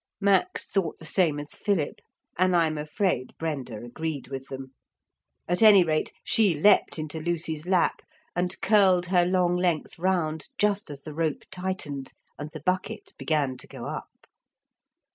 Max 0.19 0.65
thought 0.65 0.97
the 0.97 1.05
same 1.05 1.39
as 1.39 1.53
Philip, 1.53 2.01
and 2.35 2.55
I 2.55 2.65
am 2.65 2.75
afraid 2.79 3.35
Brenda 3.37 3.77
agreed 3.83 4.29
with 4.29 4.47
them. 4.47 4.73
At 5.47 5.61
any 5.61 5.83
rate 5.83 6.11
she 6.23 6.59
leaped 6.59 6.97
into 6.97 7.19
Lucy's 7.19 7.67
lap 7.67 8.01
and 8.35 8.59
curled 8.61 9.05
her 9.05 9.27
long 9.27 9.55
length 9.55 9.99
round 9.99 10.47
just 10.57 10.89
as 10.89 11.03
the 11.03 11.13
rope 11.13 11.43
tightened 11.51 12.13
and 12.39 12.49
the 12.49 12.61
bucket 12.65 13.13
began 13.19 13.57
to 13.57 13.67
go 13.67 13.85
up. 13.85 14.25